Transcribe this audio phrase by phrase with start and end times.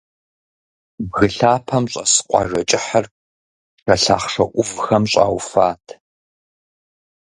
[1.09, 3.05] Бгы лъапэм щӀэс къуажэ кӀыхьыр
[3.83, 5.85] пшэ лъахъшэ Ӏувхэм щӀауфат.